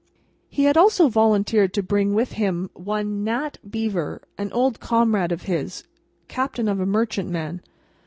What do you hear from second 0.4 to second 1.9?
He had also volunteered to